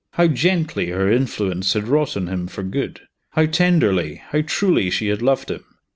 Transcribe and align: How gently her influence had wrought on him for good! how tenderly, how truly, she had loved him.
How 0.13 0.25
gently 0.25 0.87
her 0.89 1.11
influence 1.11 1.73
had 1.73 1.87
wrought 1.87 2.17
on 2.17 2.25
him 2.25 2.47
for 2.47 2.63
good! 2.63 3.01
how 3.33 3.45
tenderly, 3.45 4.15
how 4.15 4.41
truly, 4.41 4.89
she 4.89 5.09
had 5.09 5.21
loved 5.21 5.51
him. 5.51 5.63